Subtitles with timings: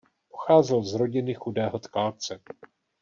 [0.31, 2.39] Pocházel z rodiny chudého tkalce.